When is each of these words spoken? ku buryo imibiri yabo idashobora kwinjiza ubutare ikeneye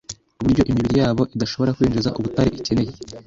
ku 0.37 0.41
buryo 0.45 0.63
imibiri 0.71 0.97
yabo 1.03 1.23
idashobora 1.35 1.75
kwinjiza 1.77 2.15
ubutare 2.19 2.49
ikeneye 2.59 2.91